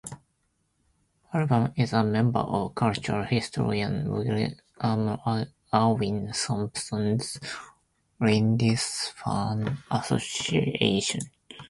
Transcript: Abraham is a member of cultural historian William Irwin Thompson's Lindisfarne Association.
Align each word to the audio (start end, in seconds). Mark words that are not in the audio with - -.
Abraham 1.31 1.73
is 1.77 1.93
a 1.93 2.03
member 2.03 2.39
of 2.39 2.73
cultural 2.73 3.23
historian 3.23 4.09
William 4.09 4.55
Irwin 5.71 6.31
Thompson's 6.33 7.39
Lindisfarne 8.19 9.77
Association. 9.91 11.21